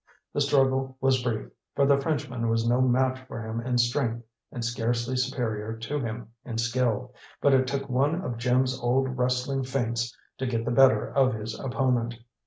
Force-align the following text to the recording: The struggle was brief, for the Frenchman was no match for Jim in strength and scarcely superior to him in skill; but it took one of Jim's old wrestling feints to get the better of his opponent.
The 0.33 0.41
struggle 0.41 0.97
was 0.99 1.21
brief, 1.21 1.51
for 1.75 1.85
the 1.85 2.01
Frenchman 2.01 2.49
was 2.49 2.67
no 2.67 2.81
match 2.81 3.19
for 3.27 3.43
Jim 3.45 3.61
in 3.63 3.77
strength 3.77 4.25
and 4.51 4.65
scarcely 4.65 5.15
superior 5.15 5.73
to 5.77 5.99
him 5.99 6.29
in 6.43 6.57
skill; 6.57 7.13
but 7.39 7.53
it 7.53 7.67
took 7.67 7.87
one 7.87 8.19
of 8.23 8.39
Jim's 8.39 8.79
old 8.79 9.15
wrestling 9.15 9.61
feints 9.63 10.17
to 10.39 10.47
get 10.47 10.65
the 10.65 10.71
better 10.71 11.13
of 11.13 11.35
his 11.35 11.53
opponent. 11.59 12.15